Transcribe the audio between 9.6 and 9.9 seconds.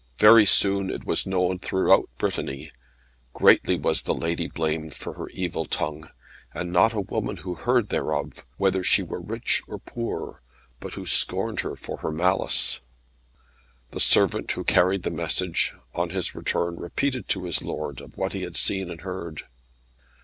or